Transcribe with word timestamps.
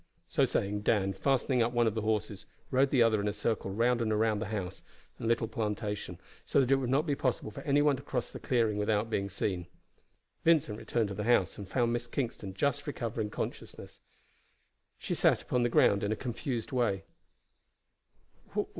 So 0.27 0.45
saying, 0.45 0.81
Dan, 0.81 1.13
fastening 1.13 1.61
up 1.63 1.73
one 1.73 1.85
of 1.85 1.93
the 1.93 2.01
horses, 2.01 2.47
rode 2.71 2.89
the 2.89 3.03
other 3.03 3.21
in 3.21 3.27
a 3.27 3.33
circle 3.33 3.69
round 3.69 4.01
and 4.01 4.19
round 4.19 4.41
the 4.41 4.47
house 4.47 4.81
and 5.19 5.27
little 5.27 5.47
plantation, 5.47 6.19
so 6.43 6.59
that 6.59 6.71
it 6.71 6.77
would 6.77 6.89
not 6.89 7.05
be 7.05 7.13
possible 7.13 7.51
for 7.51 7.61
any 7.61 7.83
one 7.83 7.95
to 7.97 8.01
cross 8.01 8.31
the 8.31 8.39
clearing 8.39 8.77
without 8.79 9.11
being 9.11 9.29
seen. 9.29 9.67
Vincent 10.43 10.79
returned 10.79 11.09
to 11.09 11.13
the 11.13 11.25
house, 11.25 11.55
and 11.59 11.69
found 11.69 11.93
Miss 11.93 12.07
Kingston 12.07 12.55
just 12.55 12.87
recovering 12.87 13.29
consciousness. 13.29 14.01
She 14.97 15.13
sat 15.13 15.43
upon 15.43 15.61
the 15.61 15.69
ground 15.69 16.03
in 16.03 16.11
a 16.11 16.15
confused 16.15 16.71
way. 16.71 17.03